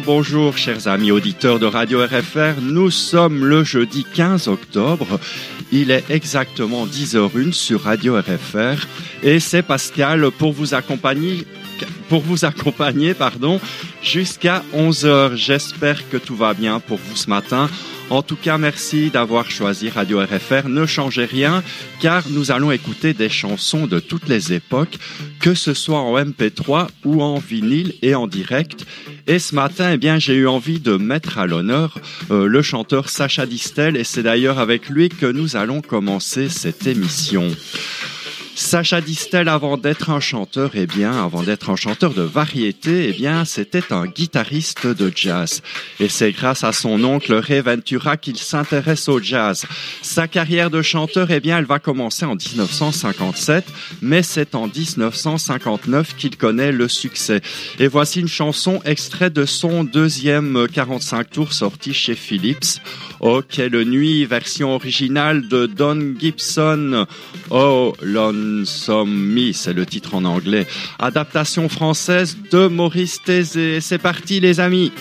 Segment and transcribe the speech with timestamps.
[0.00, 2.60] Bonjour, chers amis auditeurs de Radio RFR.
[2.60, 5.20] Nous sommes le jeudi 15 octobre.
[5.70, 8.86] Il est exactement 10h01 sur Radio RFR
[9.22, 11.46] et c'est Pascal pour vous accompagner
[12.08, 13.60] pour vous accompagner pardon
[14.02, 15.36] jusqu'à 11h.
[15.36, 17.68] J'espère que tout va bien pour vous ce matin.
[18.10, 20.68] En tout cas, merci d'avoir choisi Radio RFR.
[20.68, 21.62] Ne changez rien,
[22.00, 24.98] car nous allons écouter des chansons de toutes les époques,
[25.40, 28.84] que ce soit en MP3 ou en vinyle et en direct.
[29.26, 31.98] Et ce matin, eh bien, j'ai eu envie de mettre à l'honneur
[32.30, 36.86] euh, le chanteur Sacha Distel, et c'est d'ailleurs avec lui que nous allons commencer cette
[36.86, 37.48] émission.
[38.56, 43.12] Sacha Distel, avant d'être un chanteur, eh bien, avant d'être un chanteur de variété, eh
[43.12, 45.60] bien, c'était un guitariste de jazz.
[45.98, 49.64] Et c'est grâce à son oncle Ray Ventura qu'il s'intéresse au jazz.
[50.02, 53.64] Sa carrière de chanteur, eh bien, elle va commencer en 1957,
[54.02, 57.40] mais c'est en 1959 qu'il connaît le succès.
[57.80, 62.80] Et voici une chanson extraite de son deuxième 45 tours sorti chez Philips.
[63.18, 67.06] Oh, quelle nuit, version originale de Don Gibson.
[67.50, 70.66] Oh, Lonesome Me, c'est le titre en anglais.
[70.98, 73.80] Adaptation française de Maurice Thésée.
[73.80, 74.92] C'est parti, les amis.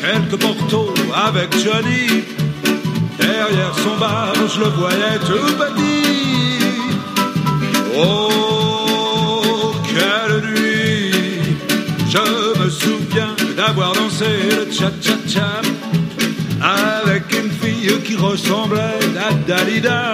[0.00, 2.24] Quelques portos avec Johnny.
[3.18, 6.64] Derrière son bar, je le voyais tout petit.
[7.96, 11.12] Oh, quelle nuit!
[12.10, 15.62] Je me souviens d'avoir dansé le cha-cha-cha
[16.60, 20.12] avec une fille qui ressemblait à Dalida.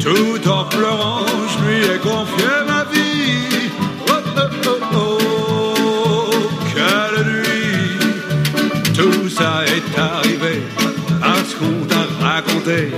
[0.00, 3.70] Tout en pleurant, je lui ai confié ma vie.
[4.08, 5.17] Oh, oh, oh, oh,
[9.38, 10.62] ça est arrivé
[11.20, 12.90] parce qu'on t'a raconté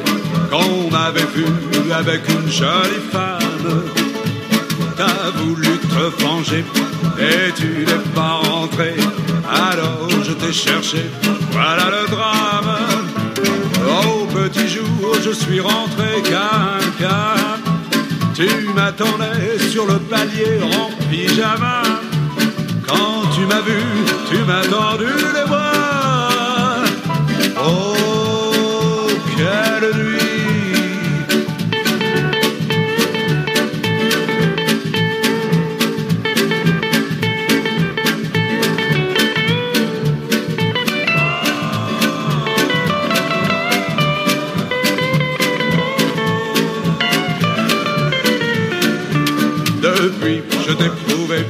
[0.50, 1.44] qu'on m'avait vu
[1.92, 3.82] avec une jolie femme.
[4.96, 6.64] T'as voulu te venger
[7.18, 8.94] et tu n'es pas rentré.
[9.68, 11.04] Alors je t'ai cherché,
[11.52, 12.72] voilà le drame.
[14.02, 17.60] Au petit jour, je suis rentré calme,
[18.34, 21.82] Tu m'attendais sur le palier en pyjama.
[22.86, 23.82] Quand tu m'as vu,
[24.30, 26.19] tu m'as tendu les bras.
[27.62, 28.00] Oh!
[49.82, 51.44] Depuis, je prouvé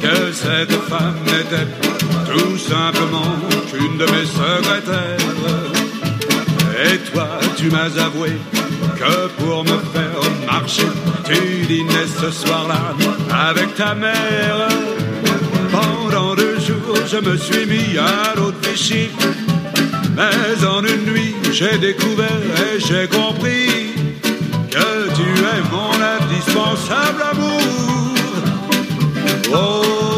[0.00, 1.93] que cette femme n'était
[2.26, 3.36] tout simplement
[3.70, 5.18] qu'une de mes secrétaires.
[6.86, 8.32] Et toi, tu m'as avoué
[8.96, 10.88] que pour me faire marcher,
[11.24, 12.94] tu dînais ce soir-là
[13.48, 14.68] avec ta mère.
[15.70, 18.54] Pendant deux jours, je me suis mis à l'autre.
[20.16, 23.94] Mais en une nuit, j'ai découvert et j'ai compris
[24.70, 28.14] que tu es mon indispensable amour.
[29.52, 30.13] Oh,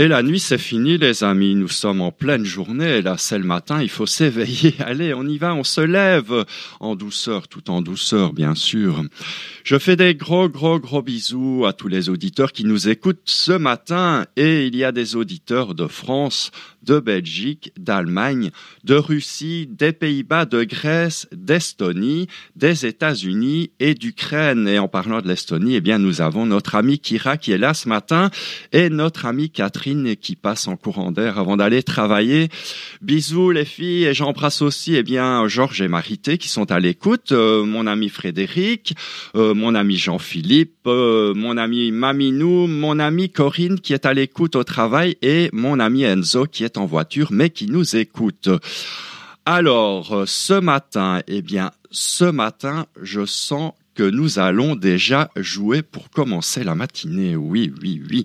[0.00, 1.56] Et la nuit, c'est fini, les amis.
[1.56, 3.02] Nous sommes en pleine journée.
[3.02, 3.82] Là, c'est le matin.
[3.82, 4.76] Il faut s'éveiller.
[4.78, 5.56] Allez, on y va.
[5.56, 6.44] On se lève
[6.78, 9.02] en douceur, tout en douceur, bien sûr.
[9.68, 13.52] Je fais des gros, gros, gros bisous à tous les auditeurs qui nous écoutent ce
[13.52, 14.24] matin.
[14.34, 18.50] Et il y a des auditeurs de France, de Belgique, d'Allemagne,
[18.84, 24.66] de Russie, des Pays-Bas, de Grèce, d'Estonie, des États-Unis et d'Ukraine.
[24.68, 27.74] Et en parlant de l'Estonie, eh bien, nous avons notre ami Kira qui est là
[27.74, 28.30] ce matin
[28.72, 32.48] et notre amie Catherine qui passe en courant d'air avant d'aller travailler.
[33.02, 37.32] Bisous les filles et j'embrasse aussi, eh bien, Georges et Marité qui sont à l'écoute,
[37.32, 38.94] euh, mon ami Frédéric,
[39.34, 44.56] euh, mon ami Jean-Philippe, euh, mon ami Maminou, mon ami Corinne qui est à l'écoute
[44.56, 48.48] au travail et mon ami Enzo qui est en voiture mais qui nous écoute.
[49.44, 56.10] Alors, ce matin, eh bien, ce matin, je sens que nous allons déjà jouer pour
[56.10, 57.34] commencer la matinée.
[57.34, 58.24] Oui, oui, oui.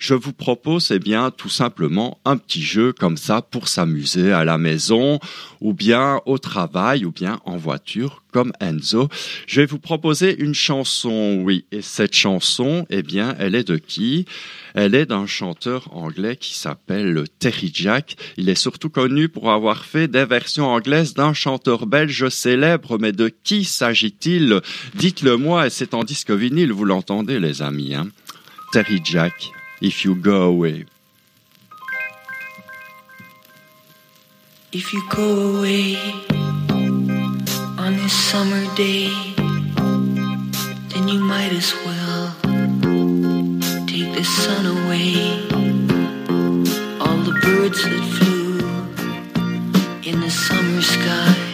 [0.00, 4.44] Je vous propose eh bien tout simplement un petit jeu comme ça pour s'amuser à
[4.44, 5.20] la maison
[5.60, 9.08] ou bien au travail ou bien en voiture comme Enzo.
[9.46, 13.76] Je vais vous proposer une chanson, oui, et cette chanson, eh bien, elle est de
[13.76, 14.24] qui?
[14.74, 18.16] Elle est d'un chanteur anglais qui s'appelle Terry Jack.
[18.36, 23.12] Il est surtout connu pour avoir fait des versions anglaises d'un chanteur belge célèbre, mais
[23.12, 24.60] de qui s'agit-il?
[24.94, 27.94] Dites-le moi, et c'est en disque vinyle, vous l'entendez les amis.
[27.94, 28.08] Hein
[28.72, 29.50] Terry Jack,
[29.80, 30.84] If You Go Away.
[34.72, 35.96] If you go away
[37.78, 39.08] on this summer day,
[40.90, 42.36] then you might as well
[43.86, 45.48] take the sun away.
[47.00, 48.58] All the birds that flew
[50.02, 51.49] in the summer sky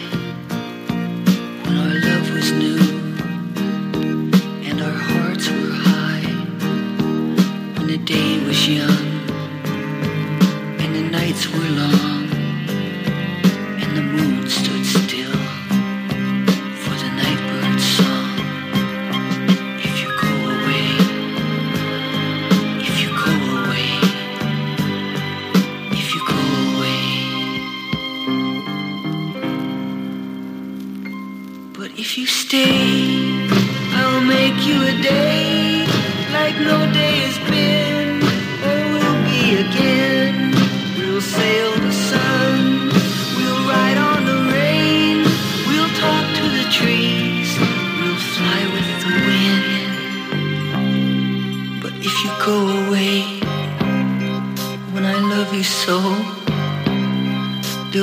[8.67, 9.06] you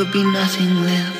[0.05, 1.14] there'll be nothing left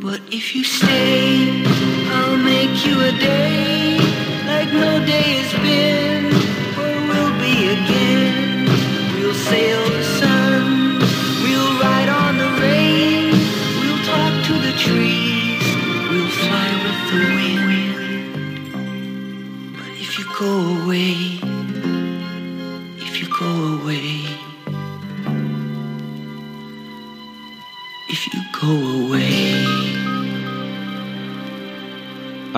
[0.00, 1.64] But if you stay,
[2.12, 3.47] I'll make you a day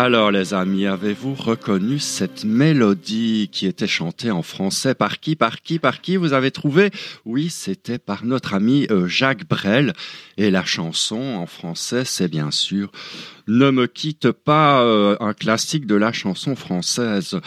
[0.03, 5.61] Alors les amis, avez-vous reconnu cette mélodie qui était chantée en français Par qui Par
[5.61, 6.91] qui Par qui Vous avez trouvé?
[7.27, 9.93] Oui, c'était par notre ami euh, Jacques Brel.
[10.39, 12.91] Et la chanson en français, c'est bien sûr
[13.47, 17.39] Ne me quitte pas, euh, un classique de la chanson française.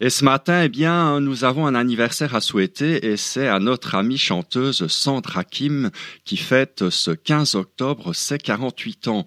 [0.00, 3.94] Et ce matin, eh bien, nous avons un anniversaire à souhaiter et c'est à notre
[3.94, 5.92] amie chanteuse Sandra Kim
[6.24, 9.24] qui fête ce 15 octobre ses 48 ans.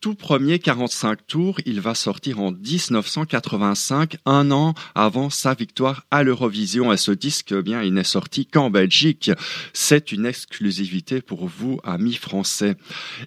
[0.00, 6.22] Tout premier 45 tours, il va sortir en 1985, un an avant sa victoire à
[6.22, 6.92] l'Eurovision.
[6.92, 9.32] Et ce disque, eh bien, il n'est sorti qu'en Belgique.
[9.72, 12.76] C'est une exclusivité pour vous, amis français.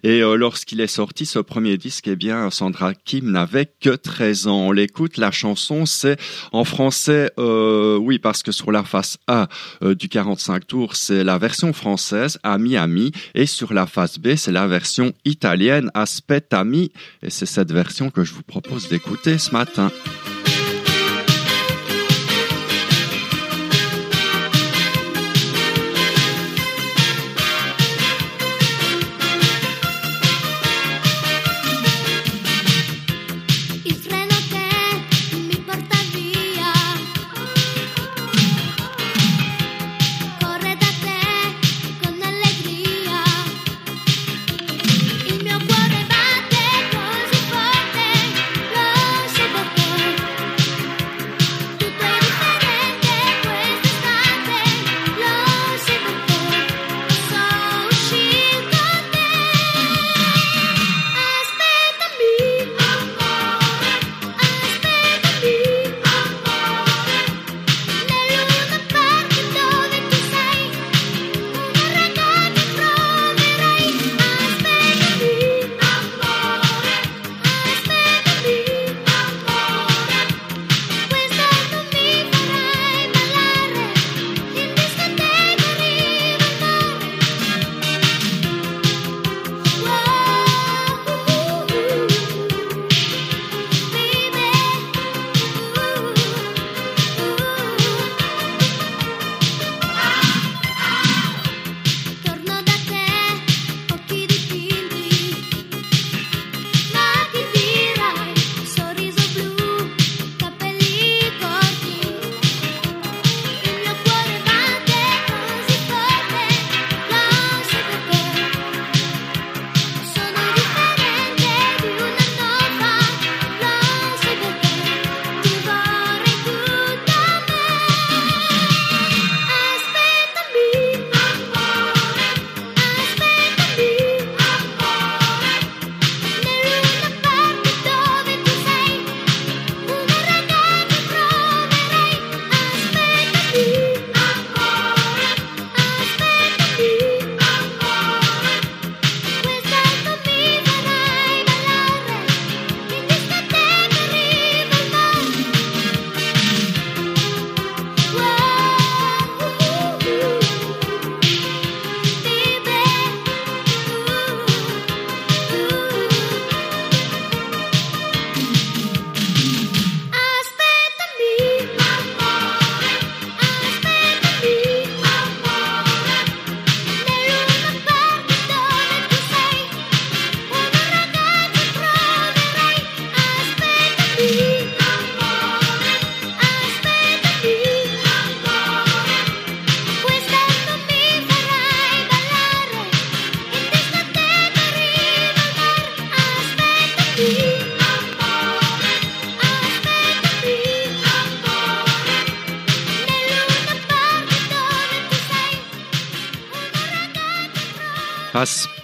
[0.02, 4.46] Et euh, lorsqu'il est sorti, ce premier disque, eh bien, Sandra Kim n'avait que 13
[4.46, 4.68] ans.
[4.68, 6.18] On l'écoute, la chanson, c'est
[6.52, 9.48] en français, euh, oui, parce que sur la face A
[9.82, 14.36] euh, du 45 tours, c'est la version française, Ami Ami, et sur la face B,
[14.36, 19.50] c'est la version italienne, Aspetta et c'est cette version que je vous propose d'écouter ce
[19.52, 19.90] matin.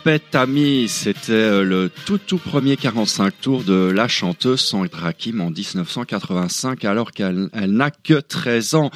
[0.09, 6.87] C'était euh, le tout tout premier 45 tours de la chanteuse Sandra Kim en 1985
[6.87, 8.91] alors qu'elle n'a que 13 ans.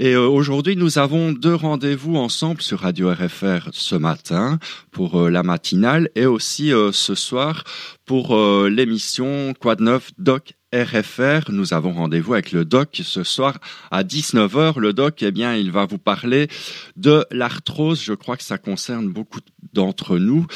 [0.00, 4.58] Et euh, aujourd'hui, nous avons deux rendez-vous ensemble sur Radio RFR ce matin
[4.90, 7.62] pour euh, la matinale et aussi ce soir
[8.04, 8.36] pour
[8.68, 11.50] l'émission Quad Neuf Doc RFR.
[11.50, 13.58] Nous avons rendez-vous avec le doc ce soir
[13.90, 14.78] à 19h.
[14.78, 16.48] Le doc, eh bien, il va vous parler
[16.96, 18.02] de l'arthrose.
[18.02, 19.40] Je crois que ça concerne beaucoup
[19.72, 20.46] d'entre nous.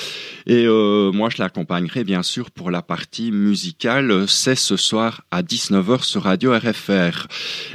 [0.47, 4.29] Et euh, moi, je l'accompagnerai bien sûr pour la partie musicale.
[4.29, 7.27] C'est ce soir à 19h sur Radio RFR.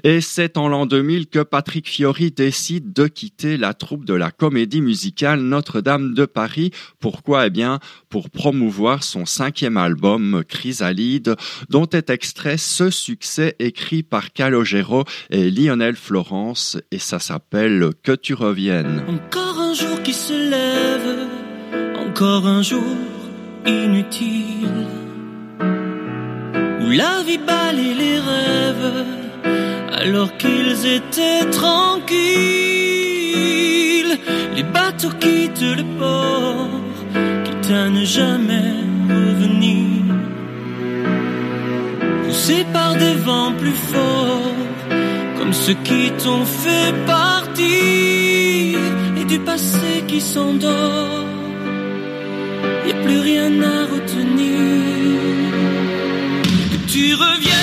[0.03, 4.29] Et c'est en l'an 2000 que Patrick Fiori décide de quitter la troupe de la
[4.29, 6.71] comédie musicale Notre-Dame de Paris.
[6.99, 7.47] Pourquoi?
[7.47, 11.35] Eh bien, pour promouvoir son cinquième album, Chrysalide,
[11.69, 18.12] dont est extrait ce succès écrit par Calogero et Lionel Florence, et ça s'appelle Que
[18.12, 19.04] tu reviennes.
[19.08, 21.27] Encore un jour qui se lève,
[22.08, 22.84] encore un jour
[23.65, 24.68] inutile,
[26.82, 29.06] où la vie balaye les rêves,
[29.92, 32.15] alors qu'ils étaient tranquilles.
[34.56, 36.70] Les bateaux quittent le port,
[37.44, 38.74] quitte à ne jamais
[39.10, 40.25] revenir.
[42.36, 44.51] Poussés par des vents plus forts,
[45.38, 48.80] comme ceux qui t'ont fait partir,
[49.15, 51.24] et du passé qui s'endort,
[52.88, 54.60] y a plus rien à retenir.
[56.72, 57.54] Que tu reviennes,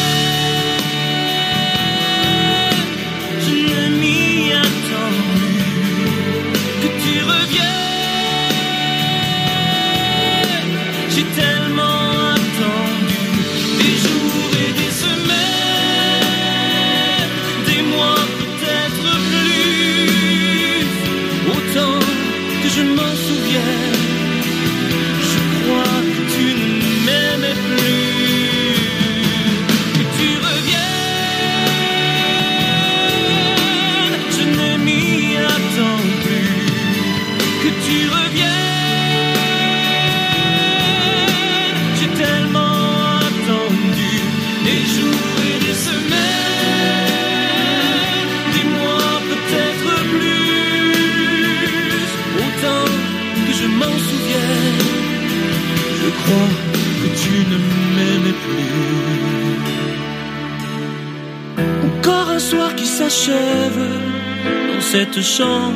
[63.03, 65.75] dans cette chambre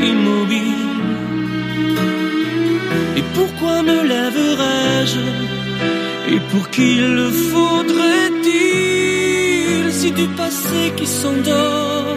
[0.00, 0.88] immobile.
[3.18, 5.26] Et pourquoi me lèverais-je
[6.34, 9.92] Et pour qui le faudrait-il?
[9.92, 12.16] Si du passé qui s'endort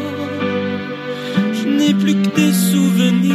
[1.53, 3.26] Je n'ai plus que des souvenirs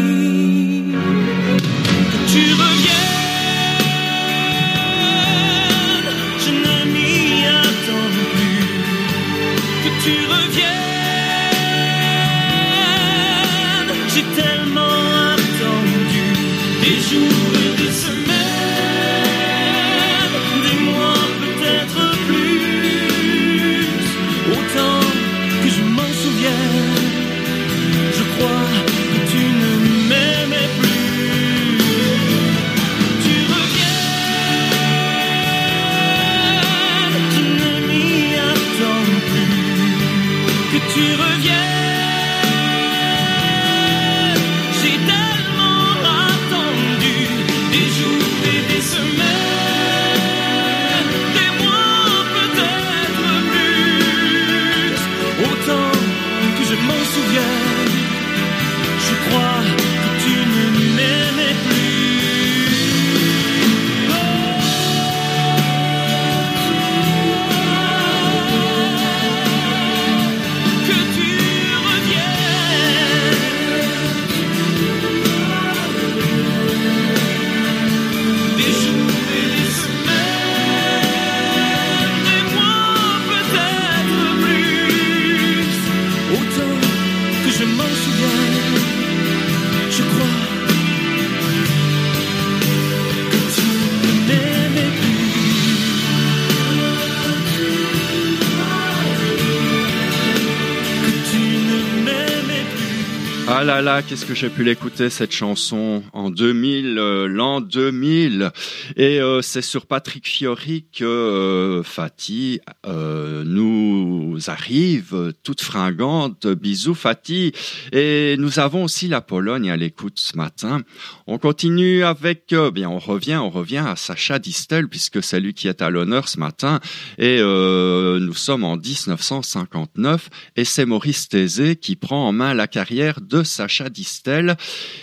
[104.00, 108.50] qu'est-ce que j'ai pu l'écouter cette chanson en 2000, euh, l'an 2000.
[108.96, 116.46] Et euh, c'est sur Patrick Fiori que euh, Fatih euh, nous arrive toute fringante.
[116.46, 117.52] Bisous Fatih.
[117.92, 120.80] Et nous avons aussi la Pologne à l'écoute ce matin.
[121.26, 125.68] On continue avec, bien, on revient, on revient à Sacha Distel puisque c'est lui qui
[125.68, 126.80] est à l'honneur ce matin.
[127.18, 133.20] Et nous sommes en 1959 et c'est Maurice Thésée qui prend en main la carrière
[133.20, 134.56] de Sacha Distel.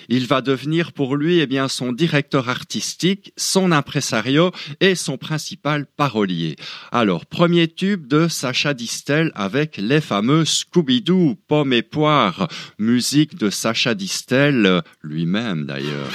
[0.08, 5.86] Il va devenir pour lui, eh bien, son directeur artistique, son impresario et son principal
[5.86, 6.56] parolier.
[6.92, 13.50] Alors, premier tube de Sacha Distel avec les fameux Scooby-Doo, Pommes et Poires, musique de
[13.50, 16.10] Sacha Distel lui-même d'ailleurs.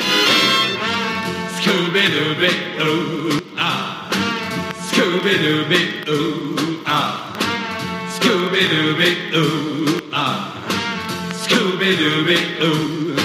[11.44, 13.16] Scooby-Dooby-Doo.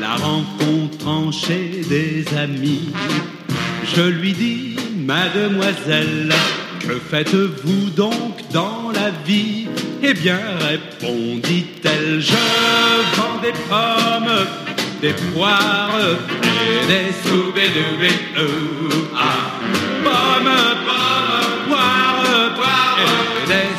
[0.00, 2.90] La rencontrant chez des amis,
[3.96, 6.32] je lui dis, mademoiselle,
[6.80, 9.66] que faites-vous donc dans la vie?
[10.02, 12.32] Eh bien, répondit-elle, je
[13.16, 14.46] vends des pommes,
[15.02, 15.90] des poires
[16.42, 19.08] et des Scooby-Dooby-Doo.
[19.16, 19.58] Ah,
[20.04, 23.78] pommes, pommes, poires, poires et des.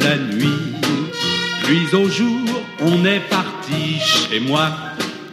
[0.00, 0.72] La nuit.
[1.64, 4.70] Puis au jour, on est parti chez moi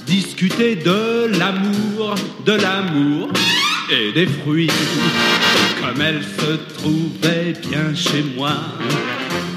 [0.06, 3.30] discuter de l'amour, de l'amour
[3.91, 4.69] et des fruits.
[5.82, 8.54] Comme elle se trouvait bien chez moi,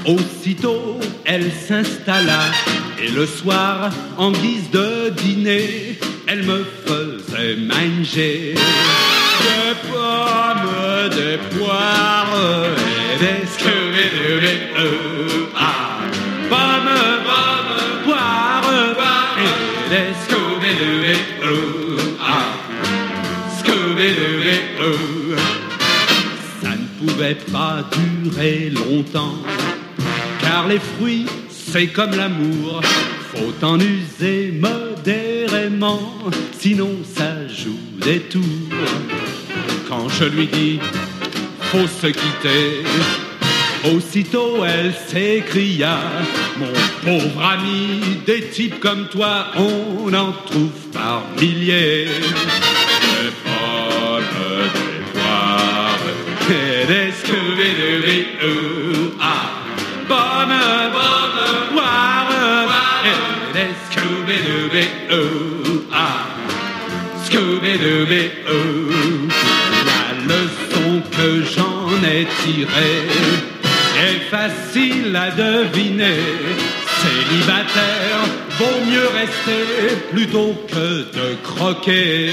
[0.05, 2.39] aussitôt elle s'installa
[3.01, 5.99] et le soir, en guise de dîner,
[6.31, 12.37] elle me faisait manger des pommes, des poires
[12.75, 15.47] et des Scooby-Dooby-Doo.
[15.57, 16.01] Ah,
[16.49, 18.69] pommes, pommes, poires,
[19.39, 19.53] et
[19.89, 21.97] des Scooby-Dooby-Doo.
[22.21, 22.53] Ah.
[26.61, 27.77] Ça ne pouvait pas
[28.23, 29.39] durer longtemps,
[30.41, 32.81] car les fruits, c'est comme l'amour,
[33.33, 34.51] faut en user
[34.99, 36.01] modérément,
[36.59, 38.43] sinon ça joue des tours.
[39.87, 40.79] Quand je lui dis,
[41.71, 42.83] faut se quitter,
[43.93, 45.99] aussitôt elle s'écria,
[46.57, 52.07] mon pauvre ami, des types comme toi, on en trouve par milliers.
[56.87, 57.13] Des
[57.61, 58.25] et des.
[59.21, 59.59] Ah,
[67.71, 67.77] La
[70.25, 73.05] leçon que j'en ai tirée
[73.95, 76.17] est facile à deviner.
[76.99, 78.21] Célibataire,
[78.57, 82.31] vaut mieux rester plutôt que de croquer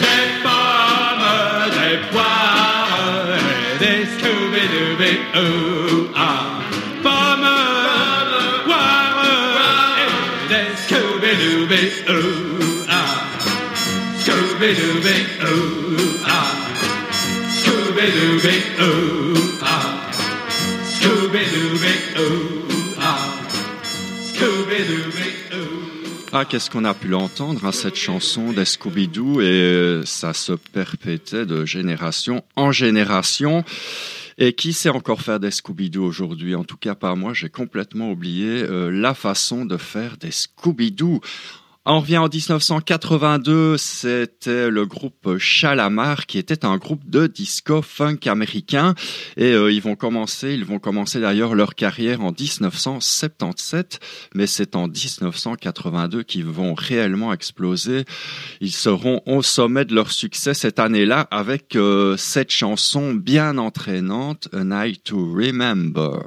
[0.00, 1.30] des pommes,
[1.70, 6.58] des poires, et des Scooby-Doo, ah,
[7.04, 7.54] pommes,
[8.64, 12.49] poires, et des Scooby-Doo.
[19.62, 20.12] Ah,
[20.84, 22.14] Scooby-Dooby-Doo.
[23.00, 23.18] Ah,
[24.32, 25.66] Scooby-Dooby-Doo.
[26.32, 30.52] Ah, qu'est-ce qu'on a pu l'entendre, hein, cette chanson des Scooby-Doo, et euh, ça se
[30.52, 33.64] perpétuait de génération en génération.
[34.38, 36.54] Et qui sait encore faire des Scooby-Doo aujourd'hui?
[36.54, 41.20] En tout cas, pas moi, j'ai complètement oublié euh, la façon de faire des Scooby-Doo.
[41.86, 48.18] On revient en 1982, c'était le groupe Chalamar qui était un groupe de disco funk
[48.26, 48.94] américain
[49.38, 53.98] et euh, ils vont commencer, ils vont commencer d'ailleurs leur carrière en 1977,
[54.34, 58.04] mais c'est en 1982 qu'ils vont réellement exploser.
[58.60, 64.48] Ils seront au sommet de leur succès cette année-là avec euh, cette chanson bien entraînante,
[64.52, 66.26] A Night to Remember.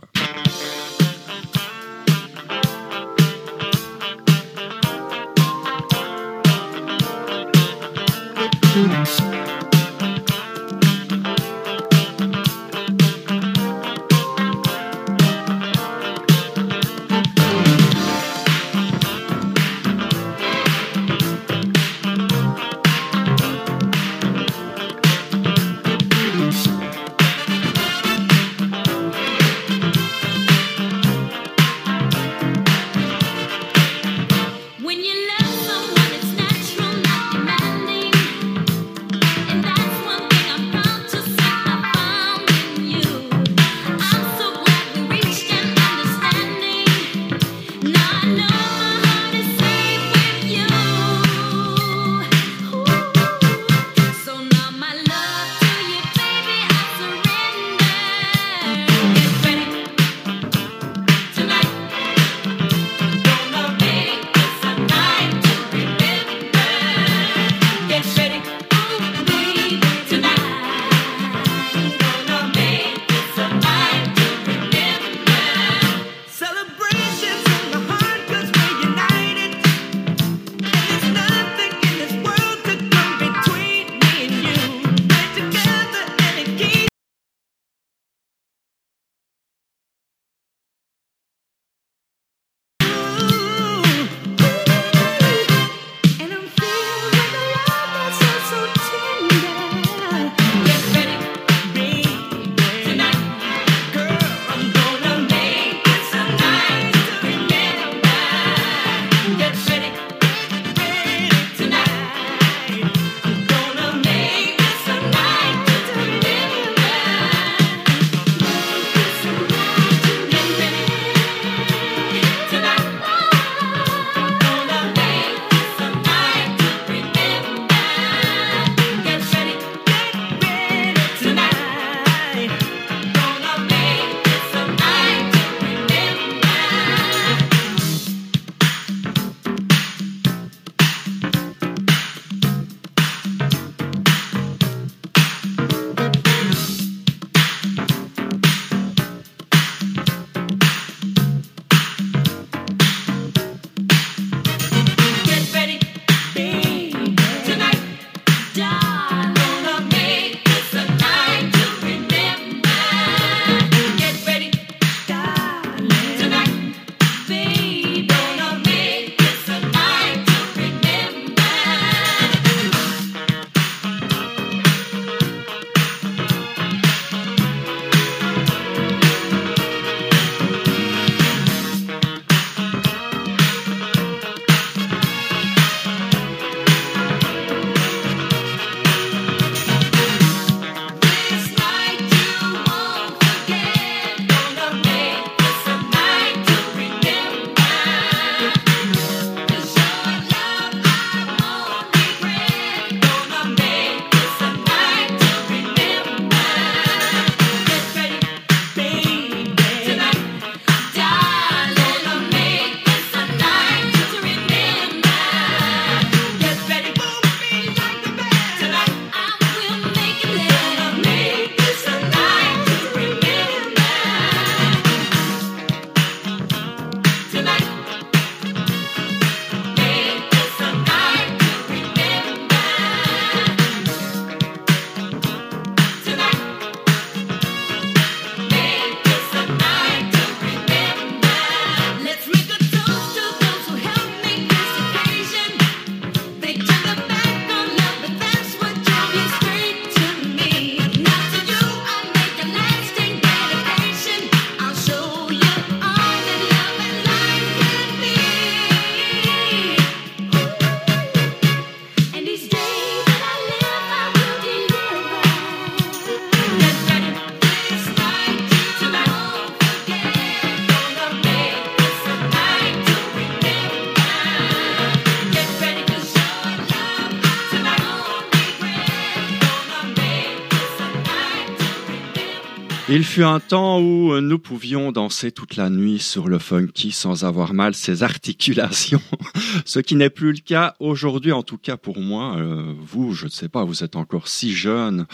[282.96, 287.26] Il fut un temps où nous pouvions danser toute la nuit sur le funky sans
[287.26, 289.02] avoir mal ses articulations,
[289.66, 292.38] ce qui n'est plus le cas aujourd'hui, en tout cas pour moi.
[292.38, 295.08] Euh, vous, je ne sais pas, vous êtes encore si jeune,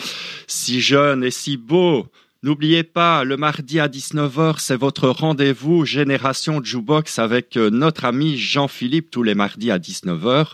[0.46, 2.08] si jeune et si beau.
[2.42, 8.38] N'oubliez pas, le mardi à 19h, c'est votre rendez-vous Génération Jukebox avec euh, notre ami
[8.38, 10.54] Jean-Philippe tous les mardis à 19h.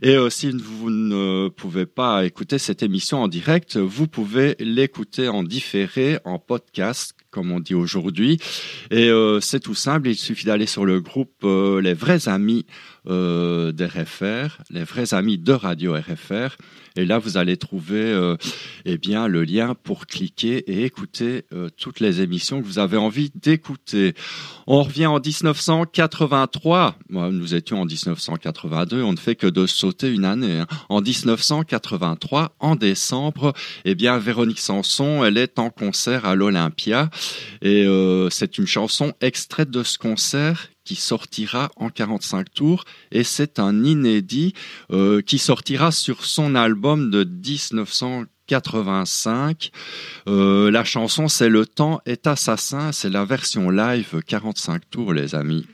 [0.00, 5.28] Et euh, si vous ne pouvez pas écouter cette émission en direct, vous pouvez l'écouter
[5.28, 8.38] en différé, en podcast, comme on dit aujourd'hui.
[8.90, 12.64] Et euh, c'est tout simple, il suffit d'aller sur le groupe Les vrais amis
[13.08, 16.56] euh, d'RFR, les vrais amis de Radio RFR.
[16.96, 18.36] Et là, vous allez trouver euh,
[18.84, 22.96] eh bien, le lien pour cliquer et écouter euh, toutes les émissions que vous avez
[22.96, 24.14] envie d'écouter.
[24.66, 26.96] On revient en 1983.
[27.08, 29.02] Moi, nous étions en 1982.
[29.02, 30.60] On ne fait que de sauter une année.
[30.60, 30.66] hein.
[30.88, 33.52] En 1983, en décembre,
[33.84, 37.08] eh bien, Véronique Sanson, elle est en concert à l'Olympia.
[37.62, 43.22] Et euh, c'est une chanson extraite de ce concert qui sortira en 45 tours et
[43.22, 44.54] c'est un inédit
[44.90, 49.70] euh, qui sortira sur son album de 1985.
[50.26, 55.36] Euh, la chanson c'est Le temps est assassin, c'est la version live 45 tours les
[55.36, 55.64] amis.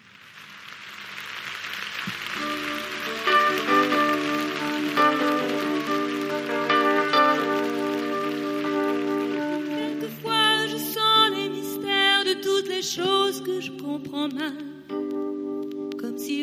[9.70, 14.75] Quelquefois, je sens les mystères de toutes les choses que je comprends mal.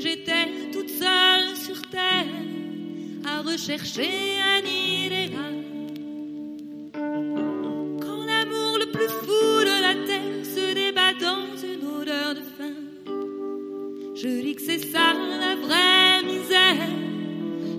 [0.02, 2.26] J'étais toute seule sur terre
[3.26, 4.10] à rechercher
[4.42, 5.56] un idéal.
[6.94, 12.76] Quand l'amour le plus fou de la terre se débat dans une odeur de faim,
[14.16, 16.90] je dis que c'est ça la vraie misère.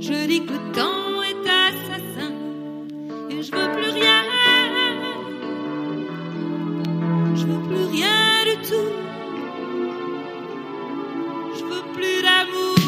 [0.01, 2.33] Je dis que le temps est assassin
[3.29, 4.23] et je veux plus rien.
[7.35, 9.14] Je veux plus rien du tout.
[11.95, 12.84] Plus d'amour,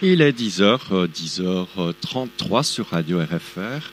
[0.00, 3.90] Il est 10h, 10h33 sur Radio RFR.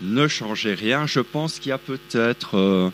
[0.00, 2.88] Ne changez rien, je pense qu'il y a peut-être euh,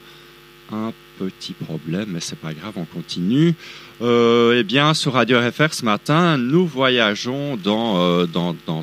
[0.72, 3.55] un petit problème, mais c'est pas grave, on continue.
[4.00, 8.26] Euh, eh bien, sur Radio RFR ce matin, nous voyageons dans, euh,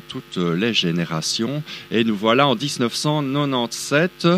[0.06, 4.28] toutes les générations et nous voilà en 1997.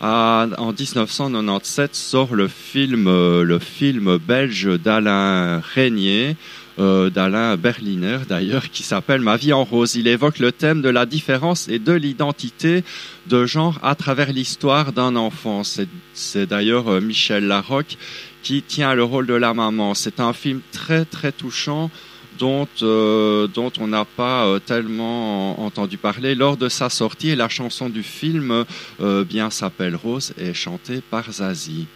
[0.00, 6.36] Ah, en 1997 sort le film, euh, le film belge d'Alain Régnier,
[6.78, 9.94] euh, d'Alain Berliner d'ailleurs, qui s'appelle Ma vie en rose.
[9.96, 12.84] Il évoque le thème de la différence et de l'identité
[13.26, 15.62] de genre à travers l'histoire d'un enfant.
[15.64, 15.88] C'est-
[16.46, 17.96] d'ailleurs euh, Michel Larocque
[18.42, 19.94] qui tient le rôle de la maman.
[19.94, 21.90] C'est un film très très touchant
[22.38, 27.48] dont, euh, dont on n'a pas tellement entendu parler lors de sa sortie et la
[27.48, 28.64] chanson du film
[29.28, 31.86] bien s'appelle Rose est chantée par Zazie.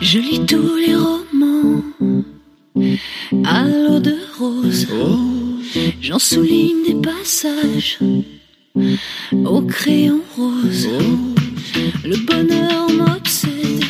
[0.00, 1.82] Je lis tous les romans
[3.44, 4.86] à l'eau de rose.
[6.00, 7.98] J'en souligne des passages
[9.32, 10.88] au crayon rose.
[12.04, 13.84] Le bonheur m'obsède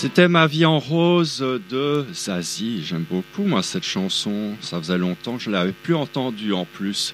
[0.00, 2.82] C'était Ma vie en rose de Zazie.
[2.82, 4.54] J'aime beaucoup, moi, cette chanson.
[4.62, 7.12] Ça faisait longtemps que je l'avais plus entendue en plus.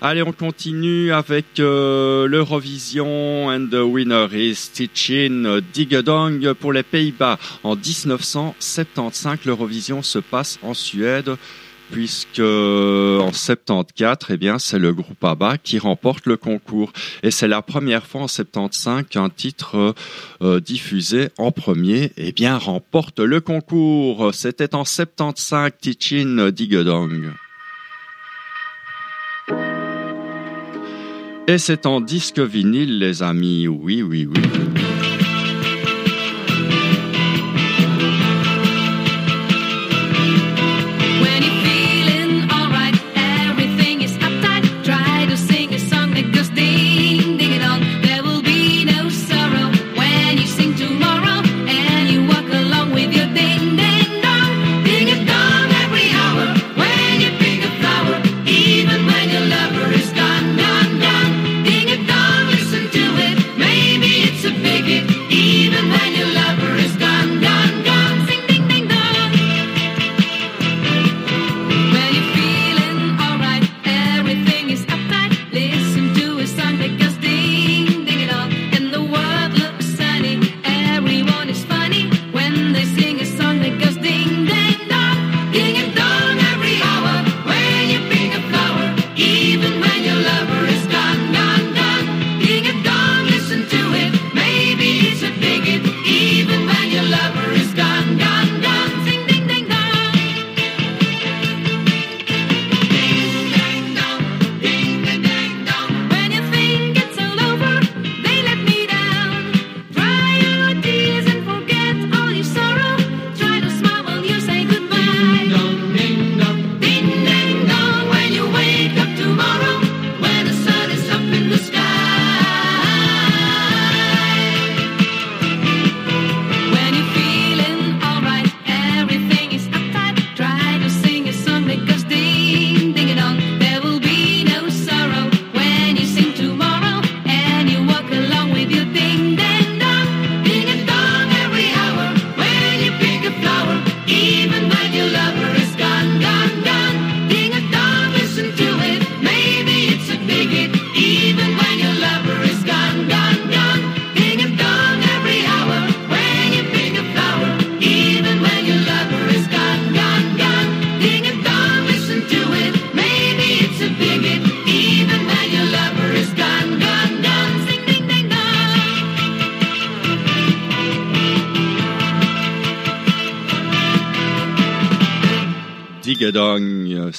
[0.00, 7.38] Allez, on continue avec euh, l'Eurovision and the winner is Tichin Digedong pour les Pays-Bas.
[7.62, 11.36] En 1975, l'Eurovision se passe en Suède
[11.90, 16.92] puisque euh, en 74, eh bien, c'est le groupe ABBA qui remporte le concours.
[17.22, 19.94] Et c'est la première fois en 75 qu'un titre
[20.42, 24.34] euh, diffusé en premier, eh bien, remporte le concours.
[24.34, 27.32] C'était en 75, Tichin Digedong.
[31.48, 33.68] Et c'est en disque vinyle, les amis.
[33.68, 34.85] Oui, oui, oui.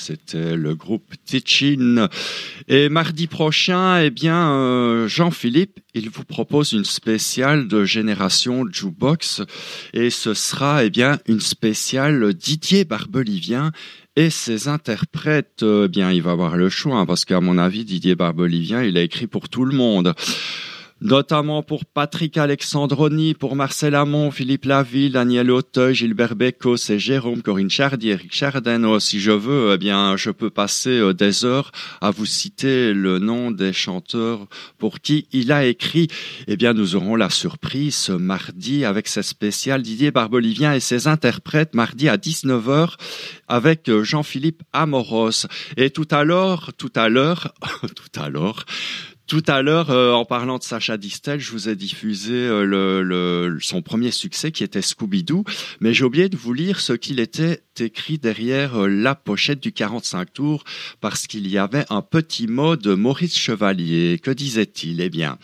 [0.08, 2.08] C'était le groupe Tichin.
[2.70, 9.42] Et mardi prochain, eh bien, euh, Jean-Philippe, il vous propose une spéciale de Génération Jukebox.
[9.94, 13.74] Et ce sera, eh bien, une spéciale Didier Barbelivien
[14.16, 17.84] et ses interprètes, eh bien, il va avoir le choix, hein, parce qu'à mon avis,
[17.84, 20.14] Didier Barbelivien, il a écrit pour tout le monde
[21.02, 27.42] notamment pour Patrick Alexandroni, pour Marcel Amont, Philippe Laville, Daniel Auteuil, Gilbert Bécos et Jérôme
[27.42, 29.00] Corinne Chardier, Eric Chardin.
[29.00, 31.72] Si je veux, eh bien, je peux passer euh, des heures
[32.02, 36.08] à vous citer le nom des chanteurs pour qui il a écrit.
[36.48, 41.08] Eh bien, nous aurons la surprise ce mardi avec ce spécial Didier Barbelivien et ses
[41.08, 42.94] interprètes mardi à 19h
[43.48, 45.48] avec euh, Jean-Philippe Amoros.
[45.76, 47.54] Et tout à l'heure, tout à l'heure,
[47.96, 48.66] tout à l'heure,
[49.28, 53.82] tout à l'heure, euh, en parlant de Sacha Distel, je vous ai diffusé euh, son
[53.82, 55.44] premier succès qui était Scooby-Doo,
[55.82, 59.74] mais j'ai oublié de vous lire ce qu'il était écrit derrière euh, la pochette du
[59.74, 60.64] 45 tours,
[61.02, 64.18] parce qu'il y avait un petit mot de Maurice Chevalier.
[64.24, 65.02] Que disait-il?
[65.02, 65.38] Eh bien,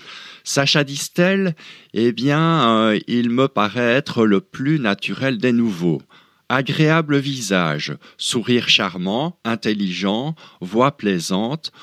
[0.45, 1.53] Sacha Distel,
[1.93, 6.01] eh bien, il me paraît être le plus naturel des nouveaux.
[6.47, 11.73] Agréable visage, sourire charmant, intelligent, voix plaisante,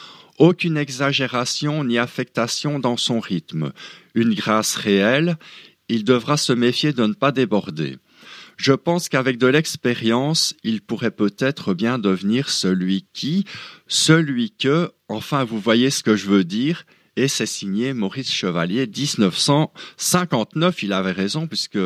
[0.41, 3.73] aucune exagération ni affectation dans son rythme,
[4.15, 5.37] une grâce réelle,
[5.89, 7.99] il devra se méfier de ne pas déborder.
[8.57, 13.45] Je pense qu'avec de l'expérience, il pourrait peut-être bien devenir celui qui,
[13.87, 16.85] celui que, enfin vous voyez ce que je veux dire,
[17.17, 21.79] et c'est signé Maurice Chevalier 1959, il avait raison puisque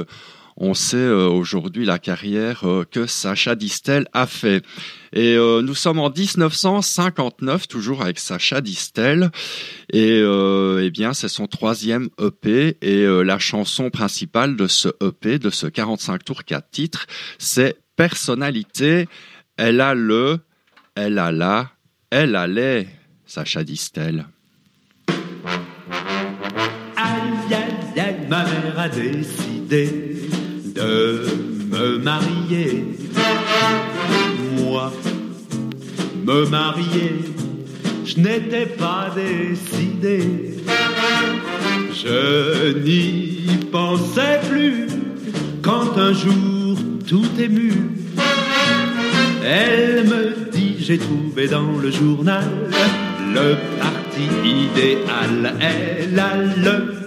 [0.56, 4.64] on sait euh, aujourd'hui la carrière euh, que Sacha Distel a fait.
[5.12, 9.30] Et euh, nous sommes en 1959, toujours avec Sacha Distel.
[9.92, 12.76] Et eh bien, c'est son troisième EP.
[12.82, 17.06] Et la chanson principale de ce EP, de ce 45 tours 4 titres,
[17.38, 19.06] c'est Personnalité.
[19.56, 20.40] Elle a le,
[20.96, 21.70] elle a la,
[22.10, 22.88] elle a les,
[23.24, 24.26] Sacha Distel.
[28.28, 30.23] Ma mère a décidé
[30.74, 31.22] de
[31.70, 32.84] me marier.
[34.56, 34.92] Moi,
[36.26, 37.14] me marier,
[38.04, 40.58] je n'étais pas décidé.
[41.92, 44.86] Je n'y pensais plus
[45.62, 47.72] quand un jour tout ému,
[49.44, 52.44] elle me dit j'ai trouvé dans le journal
[53.34, 55.54] le parti idéal.
[55.60, 57.03] Elle a le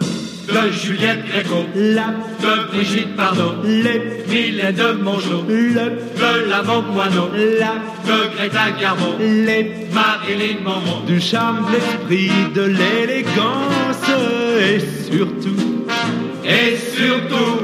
[0.48, 2.08] de Juliette Gréco, la
[2.42, 5.86] de Brigitte Bardot, les vilains de Mongeau, le
[6.22, 7.30] de l'avant Moineau,
[7.60, 7.76] la
[8.08, 14.10] de Greta Garbo, les Marilyn Monroe, du charme, de l'esprit, de l'élégance.
[14.62, 14.80] Et
[15.12, 15.86] surtout,
[16.46, 17.60] et surtout,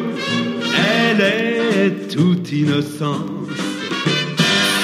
[0.75, 3.49] elle est toute innocente,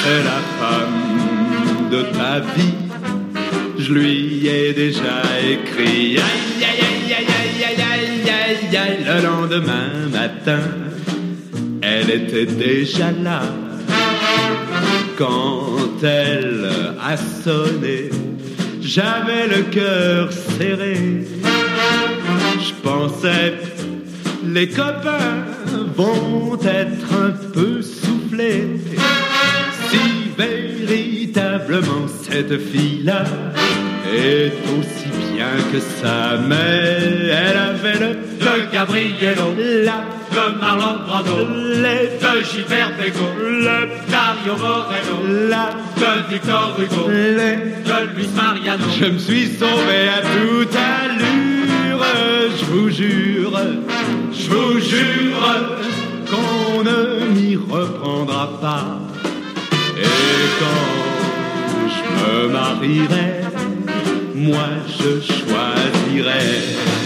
[0.04, 2.90] c'est la femme de ta vie.
[3.78, 6.18] Je lui ai déjà écrit.
[6.18, 7.89] Aïe aïe aïe aïe aïe aïe
[9.50, 10.60] lendemain matin,
[11.82, 13.42] elle était déjà là.
[15.18, 16.70] Quand elle
[17.02, 18.10] a sonné,
[18.82, 21.26] j'avais le cœur serré.
[22.60, 23.54] Je pensais,
[24.46, 25.46] les copains
[25.96, 28.80] vont être un peu soufflés.
[29.90, 33.24] Si véritablement cette fille-là
[34.14, 36.58] est aussi bien que sa mère.
[37.30, 41.48] Elle avait le de Gabriello, la de Marlon Brando,
[41.84, 47.58] les de Gilbert le Dario Moreno, la de Victor Hugo, les
[47.88, 48.86] de Luis Mariano.
[49.00, 52.06] Je me suis sauvé à toute allure,
[52.60, 53.60] je vous jure,
[54.32, 55.80] je vous jure
[56.30, 59.00] qu'on ne m'y reprendra pas.
[59.98, 60.04] Et
[60.60, 63.49] quand je me marierai,
[64.40, 66.40] moi je choisirai.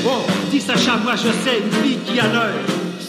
[0.05, 2.61] Oh, dis Sacha, moi je sais une fille qui a l'œil.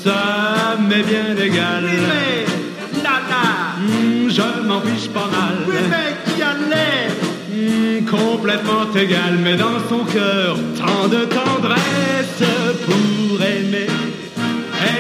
[0.02, 1.84] Ça m'est bien égal.
[1.84, 3.76] Oui, mais Nana.
[3.78, 5.56] Hmm, je m'en fiche pas mal.
[5.66, 7.10] Oui, mais qui a l'air?
[7.50, 12.42] Hmm, complètement égal, mais dans son cœur, tant de tendresse
[12.86, 13.88] pour aimer,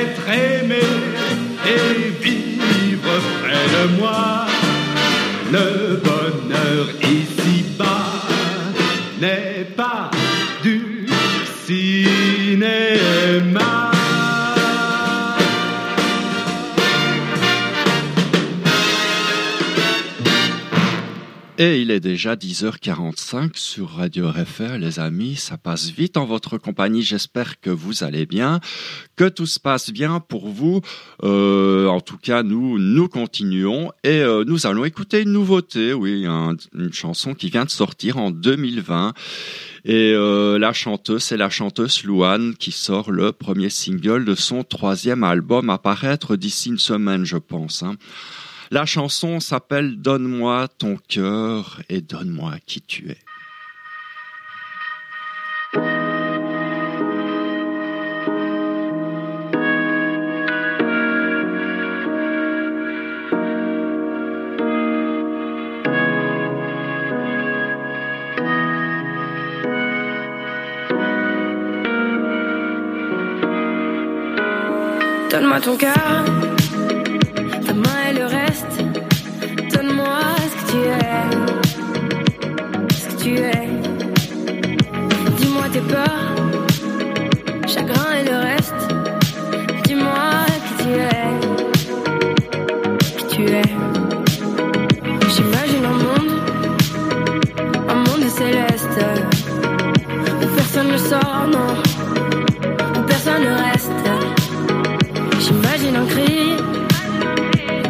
[0.00, 0.84] être aimé
[1.66, 3.10] et vivre
[3.42, 4.46] près de moi.
[5.52, 8.23] Le bonheur ici-bas
[9.20, 10.10] n'est pas
[10.62, 11.06] du
[11.66, 12.04] cinéma.
[21.56, 25.36] Et il est déjà 10h45 sur Radio RFR, les amis.
[25.36, 27.02] Ça passe vite en votre compagnie.
[27.02, 28.58] J'espère que vous allez bien,
[29.14, 30.80] que tout se passe bien pour vous.
[31.22, 35.92] Euh, en tout cas, nous, nous continuons et euh, nous allons écouter une nouveauté.
[35.94, 39.14] Oui, un- une chanson qui vient de sortir en 2020.
[39.84, 44.64] Et euh, la chanteuse, c'est la chanteuse Louane qui sort le premier single de son
[44.64, 47.84] troisième album à paraître d'ici une semaine, je pense.
[47.84, 47.94] hein.
[48.70, 53.18] La chanson s'appelle Donne-moi ton cœur et donne-moi qui tu es.
[75.30, 76.24] Donne-moi ton cœur,
[85.88, 86.34] peurs,
[87.66, 88.82] chagrin et le reste.
[89.84, 91.26] Dis-moi qui tu es,
[93.18, 93.70] qui tu es.
[95.34, 96.32] J'imagine un monde,
[97.88, 99.00] un monde céleste
[100.42, 101.70] où personne ne sort, non,
[102.96, 104.04] où personne ne reste.
[105.40, 106.56] J'imagine un cri,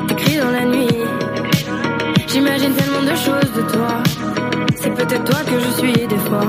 [0.09, 1.05] des cris dans la nuit.
[2.29, 4.03] J'imagine tellement de choses de toi.
[4.77, 6.47] C'est peut-être toi que je suis des fois.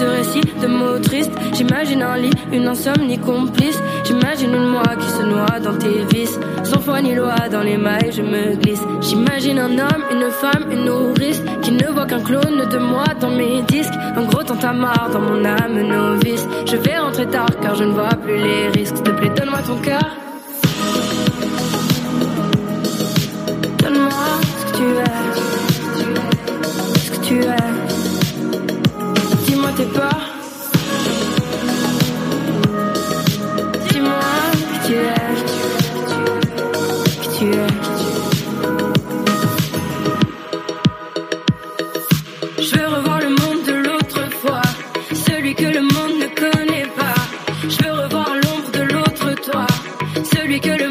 [0.00, 1.32] De récits, de mots tristes.
[1.54, 3.78] J'imagine un lit, une insomnie complice.
[4.04, 6.38] J'imagine une moi qui se noie dans tes vices.
[6.64, 8.82] Sans foi ni loi, dans les mailles, je me glisse.
[9.00, 13.30] J'imagine un homme, une femme, une nourrice qui ne voit qu'un clone de moi dans
[13.30, 13.94] mes disques.
[14.16, 16.46] Un gros tantamar dans mon âme novice.
[16.66, 18.96] Je vais rentrer tard car je ne vois plus les risques.
[18.96, 20.25] S'il te plaît, donne-moi ton cœur.
[50.46, 50.85] Celui que le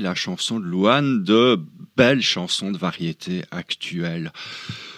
[0.00, 1.60] la chanson de Louane de
[1.96, 4.32] belle chanson de variété actuelle.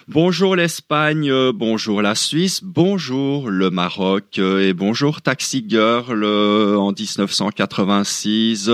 [0.07, 6.77] Bonjour l'Espagne, euh, bonjour la Suisse, bonjour le Maroc euh, et bonjour Taxi Girl euh,
[6.77, 8.71] en 1986.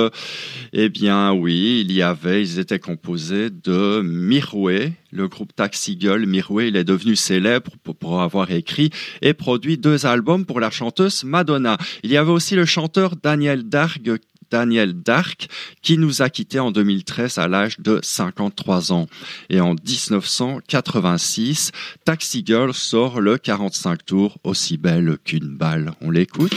[0.72, 6.26] Eh bien oui, il y avait, ils étaient composés de Mirway, le groupe Taxi Girl.
[6.26, 8.91] Mirway, il est devenu célèbre pour, avoir écrit
[9.22, 11.78] et produit deux albums pour la chanteuse Madonna.
[12.03, 14.18] Il y avait aussi le chanteur Daniel Darg
[14.51, 15.49] Daniel Dark,
[15.83, 19.07] qui nous a quittés en 2013 à l'âge de 53 ans.
[19.49, 21.73] Et en 1986,
[22.05, 25.93] Taxi Girl sort le 45 tours, aussi belle qu'une balle.
[26.01, 26.57] On l'écoute?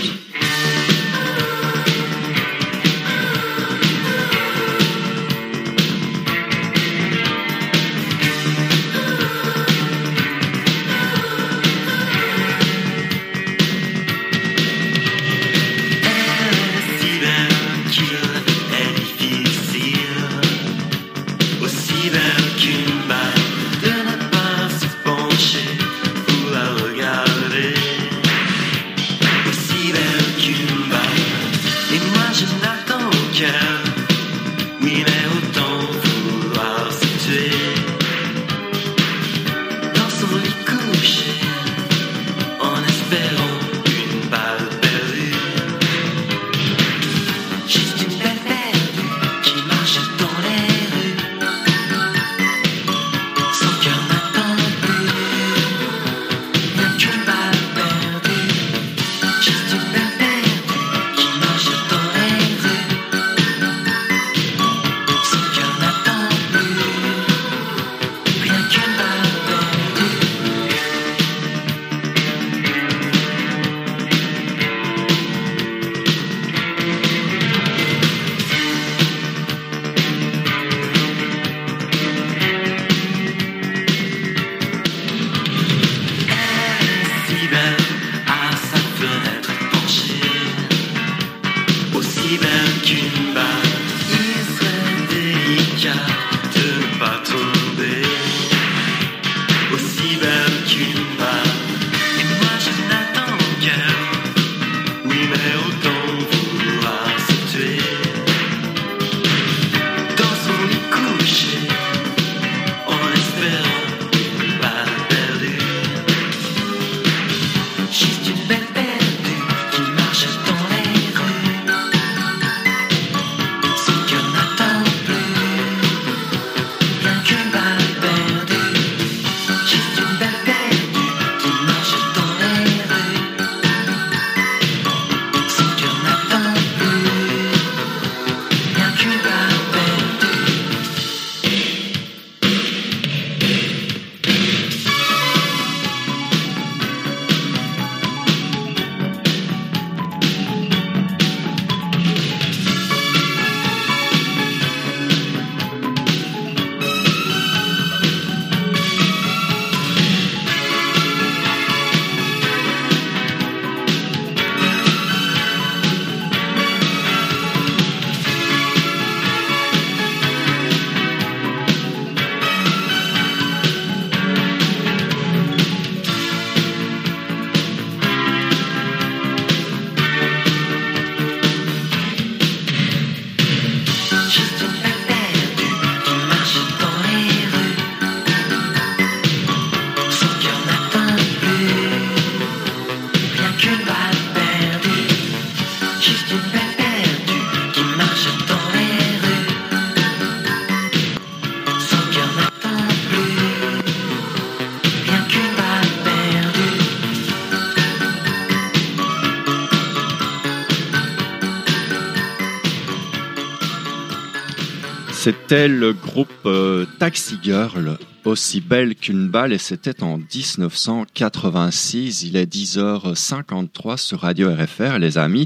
[215.53, 222.23] C'était le groupe euh, Taxi Girl, aussi belle qu'une balle, et c'était en 1986.
[222.23, 225.45] Il est 10h53 sur Radio RFR, les amis.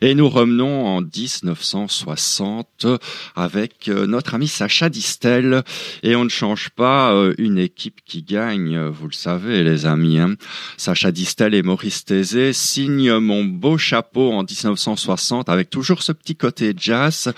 [0.00, 2.86] Et nous revenons en 1960
[3.34, 5.64] avec euh, notre ami Sacha Distel.
[6.04, 10.20] Et on ne change pas euh, une équipe qui gagne, vous le savez, les amis.
[10.20, 10.36] hein.
[10.76, 16.36] Sacha Distel et Maurice Thésée signent Mon beau chapeau en 1960 avec toujours ce petit
[16.36, 17.32] côté jazz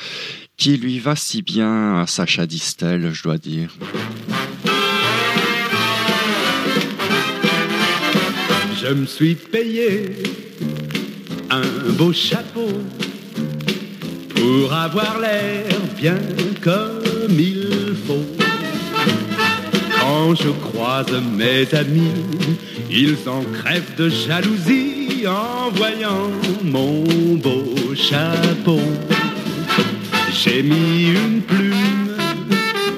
[0.61, 3.71] qui lui va si bien à Sacha Distel, je dois dire.
[8.79, 10.13] Je me suis payé
[11.49, 11.63] un
[11.97, 12.69] beau chapeau
[14.35, 15.65] pour avoir l'air
[15.99, 16.19] bien
[16.61, 18.27] comme il faut.
[19.99, 22.13] Quand je croise mes amis,
[22.91, 26.31] ils en crèvent de jalousie en voyant
[26.63, 27.05] mon
[27.37, 28.81] beau chapeau.
[30.43, 32.17] J'ai mis une plume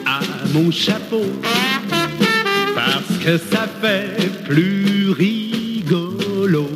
[0.06, 0.20] à
[0.54, 1.24] mon chapeau
[2.72, 6.70] parce que ça fait plus rigolo.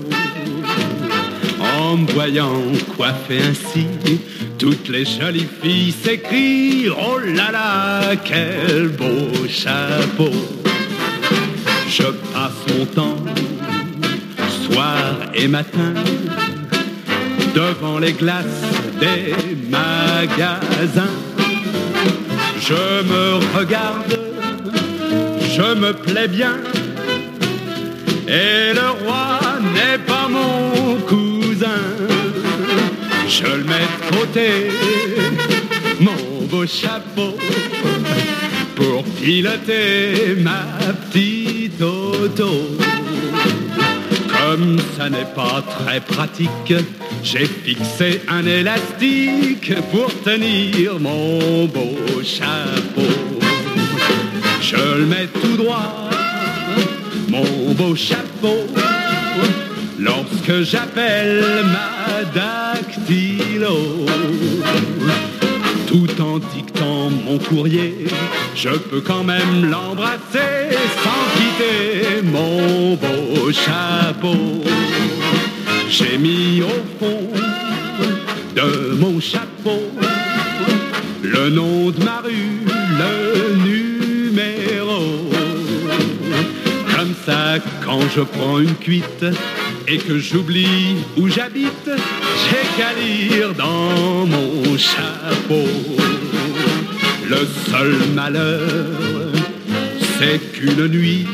[1.78, 2.62] En me voyant
[2.96, 3.86] coiffé ainsi,
[4.58, 10.32] toutes les jolies filles s'écrient Oh là là, quel beau chapeau!
[11.88, 13.24] Je passe mon temps,
[14.64, 15.94] soir et matin,
[17.54, 18.64] devant les glaces
[18.98, 19.32] des
[22.68, 24.18] Je me regarde,
[25.56, 26.56] je me plais bien,
[28.26, 29.38] et le roi
[29.74, 31.82] n'est pas mon cousin.
[33.28, 34.48] Je le mets de côté,
[36.00, 37.36] mon beau chapeau,
[38.74, 40.64] pour piloter ma
[41.12, 42.50] petite auto.
[44.28, 46.74] Comme ça n'est pas très pratique,
[47.26, 53.02] j'ai fixé un élastique pour tenir mon beau chapeau.
[54.62, 56.08] Je le mets tout droit,
[57.28, 58.66] mon beau chapeau,
[59.98, 64.06] lorsque j'appelle ma dactylo.
[65.88, 68.06] Tout en dictant mon courrier,
[68.54, 74.62] je peux quand même l'embrasser sans quitter mon beau chapeau.
[75.88, 77.30] J'ai mis au fond
[78.54, 79.82] de mon chapeau
[81.22, 82.60] le nom de ma rue,
[82.98, 85.30] le numéro.
[86.96, 89.26] Comme ça, quand je prends une cuite
[89.88, 91.90] et que j'oublie où j'habite,
[92.44, 95.68] j'ai qu'à lire dans mon chapeau.
[97.28, 99.32] Le seul malheur,
[100.18, 101.26] c'est qu'une nuit,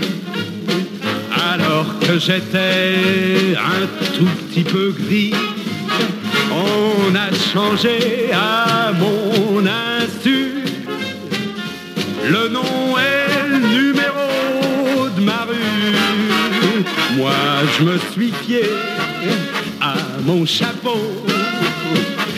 [1.72, 5.32] alors que j'étais un tout petit peu gris.
[6.50, 10.64] On a changé à mon insu
[12.28, 16.84] le nom et le numéro de ma rue.
[17.16, 17.32] Moi,
[17.78, 18.64] je me suis fié
[19.80, 19.94] à
[20.26, 21.00] mon chapeau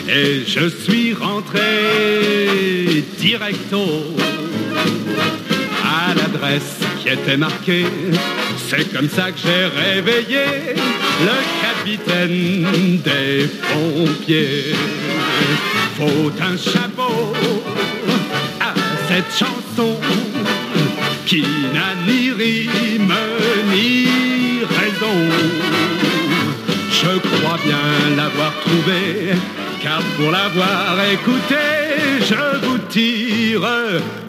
[0.07, 3.83] et je suis rentré directo
[5.83, 7.85] à l'adresse qui était marquée.
[8.67, 10.73] C'est comme ça que j'ai réveillé
[11.21, 14.73] le capitaine des pompiers.
[15.97, 17.33] Faut un chapeau
[18.59, 18.73] à
[19.07, 19.99] cette chanson
[21.27, 21.41] qui
[21.73, 23.13] n'a ni rime
[23.71, 24.07] ni
[24.63, 25.17] raison.
[26.91, 29.35] Je crois bien l'avoir trouvé,
[29.81, 31.55] car pour l'avoir écouté,
[32.21, 33.61] je vous tire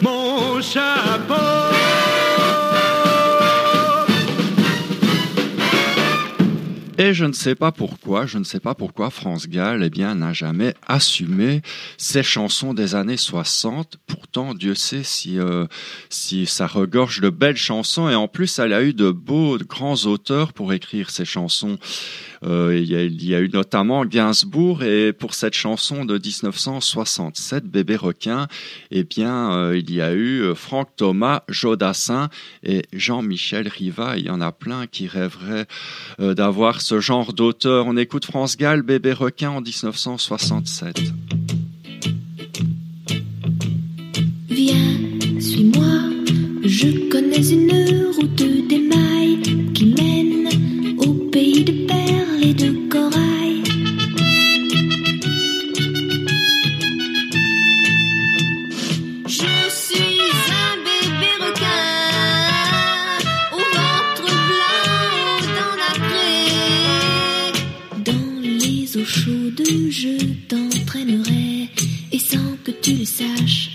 [0.01, 1.67] mon chapeau.
[6.99, 10.15] Et je ne sais pas pourquoi, je ne sais pas pourquoi France Gall, eh bien,
[10.15, 11.61] n'a jamais assumé
[11.97, 13.97] ses chansons des années 60.
[14.07, 15.67] Pourtant, Dieu sait si, euh,
[16.09, 18.09] si ça regorge de belles chansons.
[18.09, 21.77] Et en plus, elle a eu de beaux, de grands auteurs pour écrire ses chansons.
[22.43, 24.83] Euh, il, y a, eu notamment Gainsbourg.
[24.83, 28.47] Et pour cette chanson de 1967, Bébé requin,
[28.91, 32.29] eh bien, euh, il y a eu euh, Franck Thomas, Jodassin
[32.63, 34.17] et Jean-Michel Riva.
[34.17, 35.65] Il y en a plein qui rêveraient
[36.19, 37.85] d'avoir ce genre d'auteur.
[37.87, 40.99] On écoute France Gall, Bébé requin en 1967.
[44.49, 44.75] Viens,
[45.39, 45.85] suis-moi,
[46.63, 49.41] je connais une route d'émail
[49.73, 51.87] qui mène au pays de
[52.53, 53.63] de corail.
[59.27, 60.19] Je suis
[60.65, 61.87] un bébé requin
[63.51, 67.51] au ventre blanc dans la craie.
[68.05, 70.15] Dans les eaux chaudes, je
[70.47, 71.69] t'entraînerai
[72.11, 73.71] et sans que tu le saches,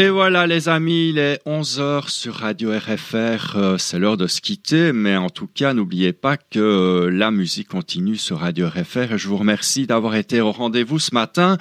[0.00, 4.40] Et voilà les amis, il est 11h sur Radio RFR, euh, c'est l'heure de se
[4.40, 9.12] quitter, mais en tout cas n'oubliez pas que euh, la musique continue sur Radio RFR
[9.12, 11.58] et je vous remercie d'avoir été au rendez-vous ce matin.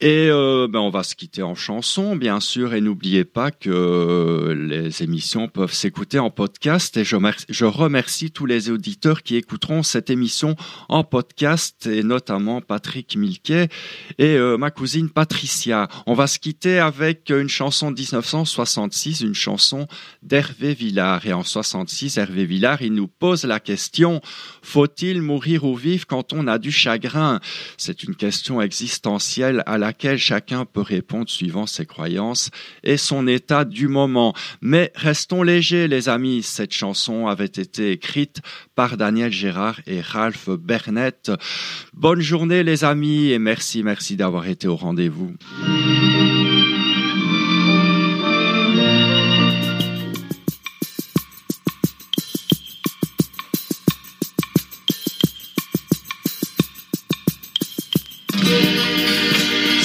[0.00, 3.68] Et euh, ben, on va se quitter en chanson, bien sûr, et n'oubliez pas que
[3.68, 6.96] euh, les émissions peuvent s'écouter en podcast.
[6.96, 7.16] Et je,
[7.48, 10.54] je remercie tous les auditeurs qui écouteront cette émission
[10.88, 13.70] en podcast, et notamment Patrick Milquet
[14.18, 15.88] et euh, ma cousine Patricia.
[16.06, 19.88] On va se quitter avec une chanson de 1966, une chanson
[20.22, 21.26] d'Hervé Villard.
[21.26, 24.20] Et en 66, Hervé Villard, il nous pose la question
[24.62, 27.40] faut-il mourir ou vivre quand on a du chagrin?
[27.76, 32.50] C'est une question existentielle à laquelle chacun peut répondre suivant ses croyances
[32.84, 34.34] et son état du moment.
[34.60, 36.42] Mais restons légers, les amis.
[36.42, 38.40] Cette chanson avait été écrite
[38.74, 41.32] par Daniel Gérard et Ralph Bernett.
[41.94, 45.32] Bonne journée, les amis, et merci, merci d'avoir été au rendez-vous.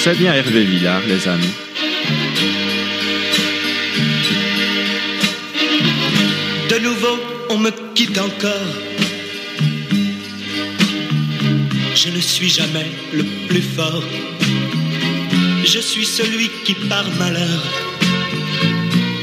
[0.04, 1.54] C'est bien Hervé Villard, les amis.
[6.68, 7.16] De nouveau,
[7.48, 8.70] on me quitte encore.
[11.94, 12.84] Je ne suis jamais
[13.14, 14.04] le plus fort.
[15.64, 17.62] Je suis celui qui, par malheur,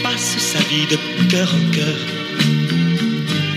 [0.01, 0.97] passe sa vie de
[1.29, 1.97] cœur en cœur.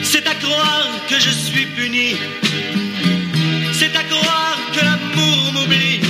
[0.03, 2.17] C'est à croire que je suis puni.
[3.73, 6.04] C'est à croire que l'amour m'oublie.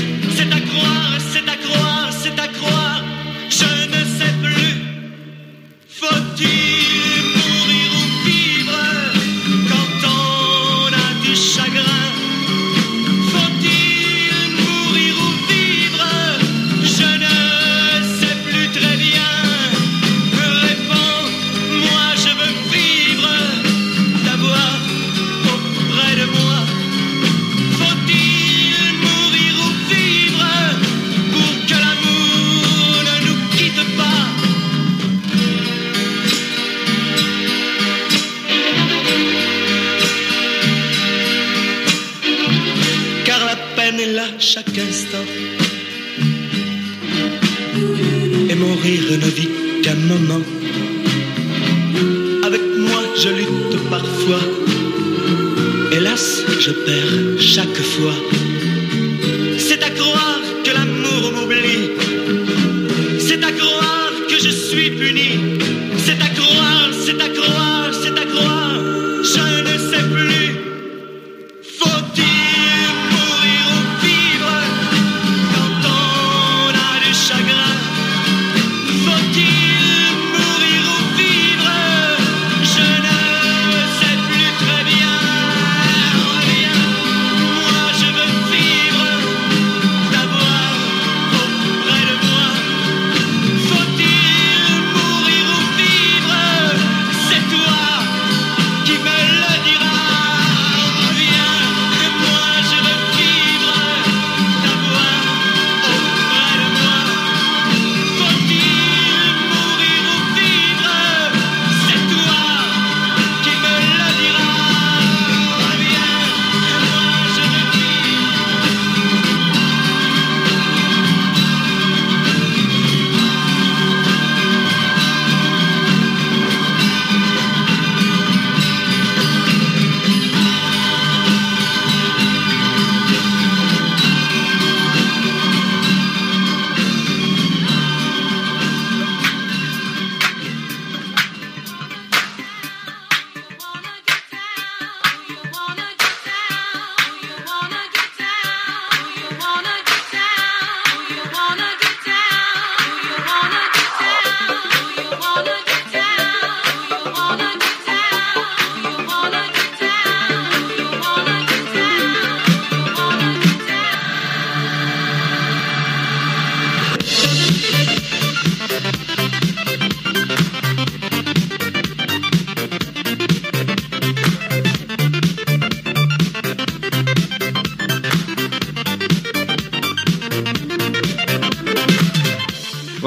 [0.74, 3.04] C'est à croire, c'est à croire, c'est à croire.
[3.48, 4.74] Je ne sais plus.
[5.88, 6.73] Faut-il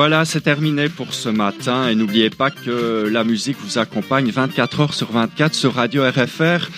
[0.10, 4.80] Voilà, c'est terminé pour ce matin et n'oubliez pas que la musique vous accompagne 24
[4.80, 6.70] heures sur 24 sur Radio RFR.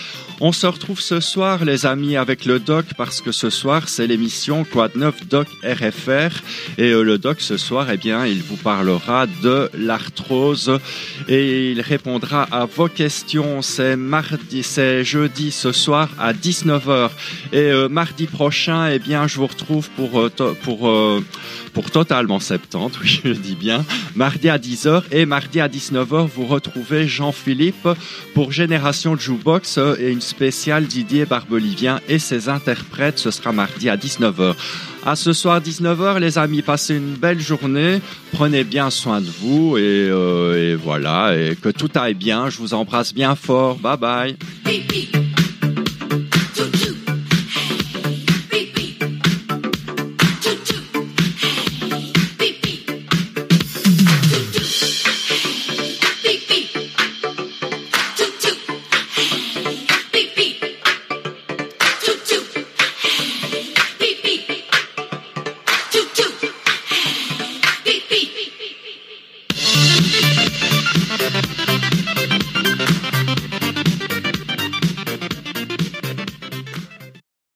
[0.41, 4.07] On se retrouve ce soir, les amis, avec le doc, parce que ce soir, c'est
[4.07, 6.33] l'émission de neuf Doc RFR.
[6.77, 10.79] Et euh, le doc, ce soir, eh bien, il vous parlera de l'arthrose
[11.27, 13.61] et il répondra à vos questions.
[13.61, 17.09] C'est mardi, c'est jeudi ce soir à 19h.
[17.51, 21.21] Et euh, mardi prochain, eh bien, je vous retrouve pour, euh,
[21.73, 23.83] pour, totalement 70, oui, je dis bien,
[24.15, 27.89] mardi à 10h et mardi à 19h, vous retrouvez Jean-Philippe
[28.33, 33.19] pour Génération Jukebox et une spéciale Didier Barbelivien et ses interprètes.
[33.19, 34.55] Ce sera mardi à 19h.
[35.05, 38.01] À ce soir 19h, les amis, passez une belle journée.
[38.31, 42.49] Prenez bien soin de vous et, euh, et voilà, et que tout aille bien.
[42.49, 43.77] Je vous embrasse bien fort.
[43.77, 45.28] Bye bye.